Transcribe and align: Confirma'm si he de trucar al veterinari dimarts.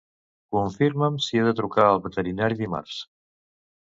Confirma'm 0.55 1.19
si 1.25 1.41
he 1.41 1.43
de 1.49 1.53
trucar 1.59 1.85
al 1.89 2.01
veterinari 2.07 2.59
dimarts. 2.65 2.99